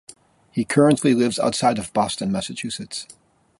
[0.49, 3.05] He currently lives outside of Boston, Massachusetts.